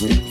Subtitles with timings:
[0.00, 0.29] Street.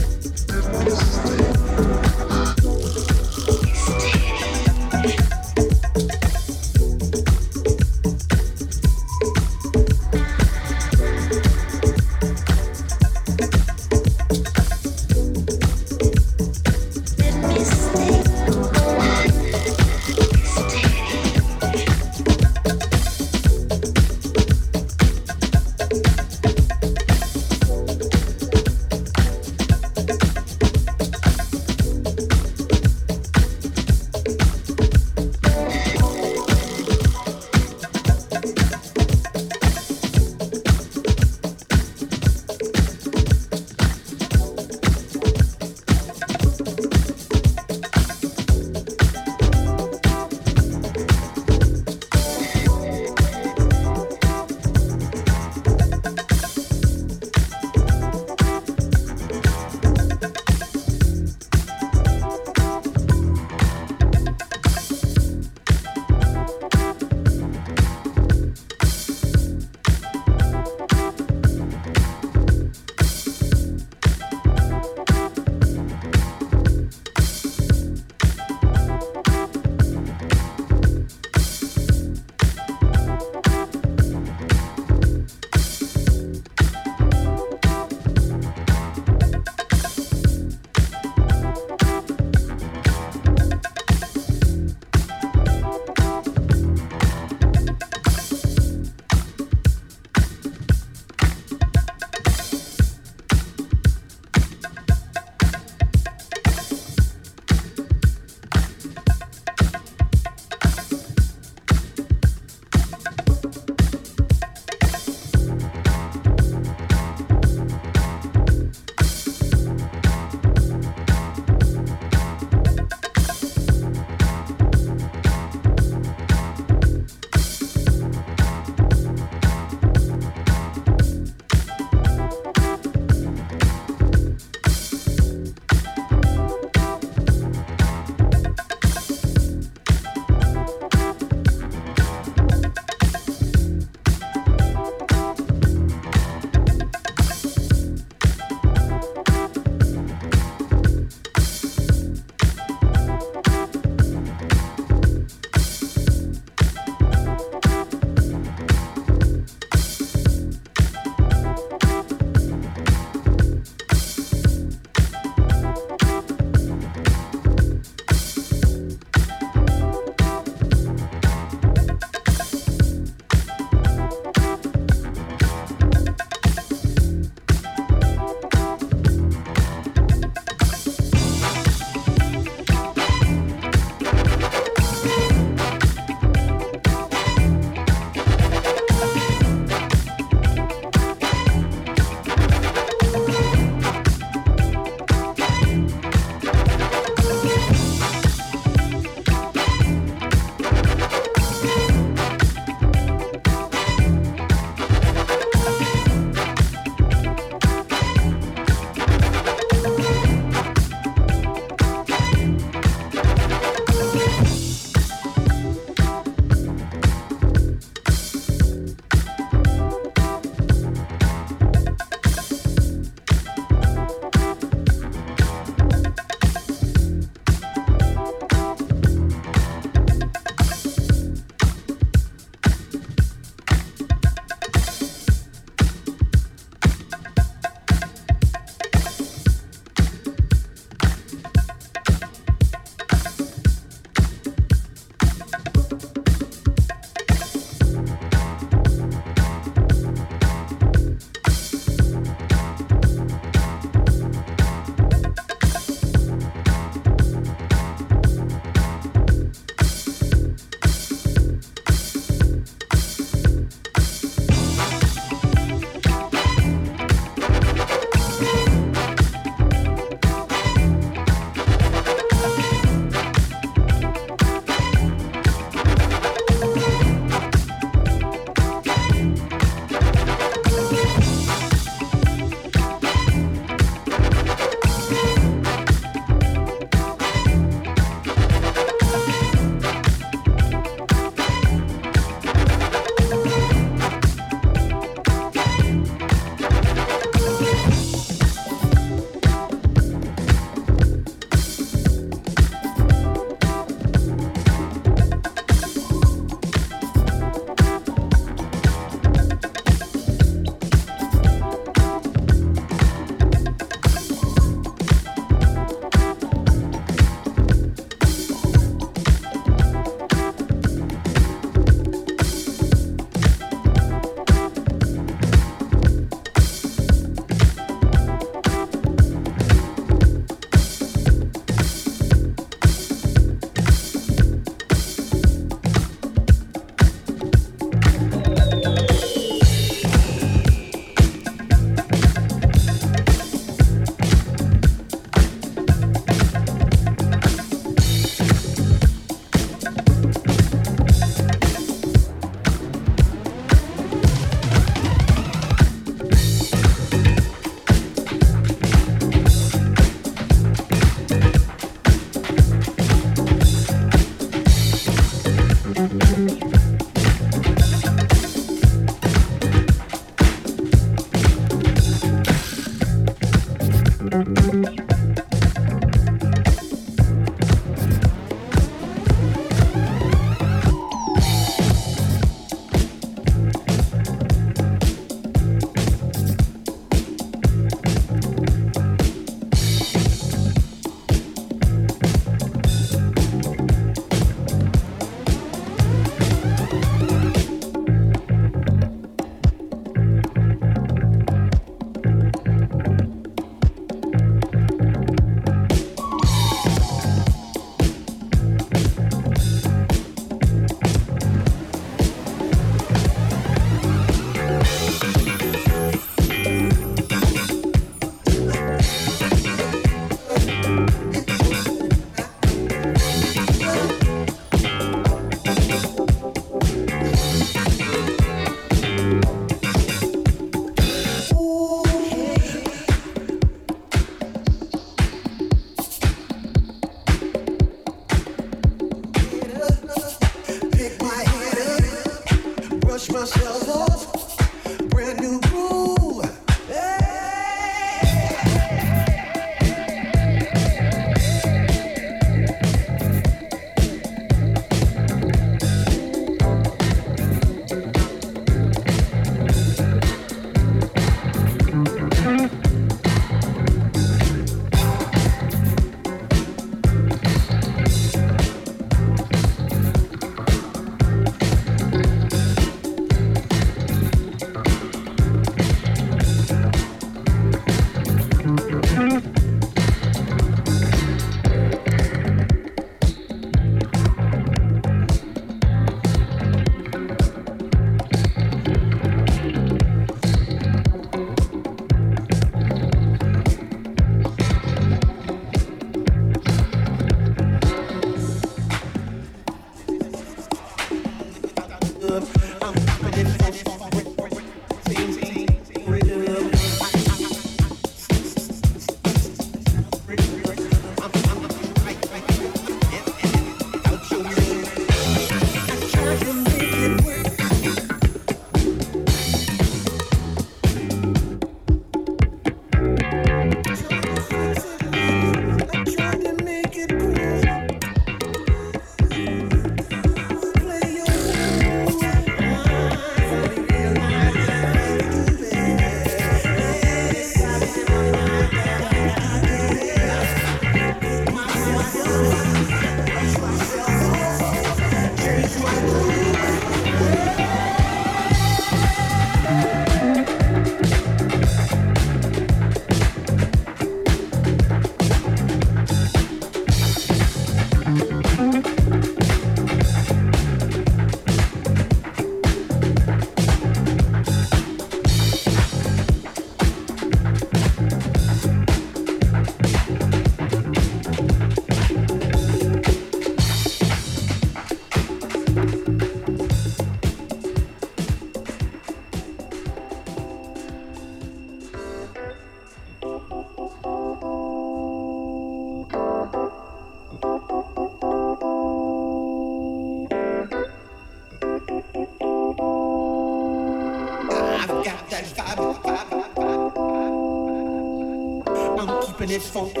[599.71, 600.00] そう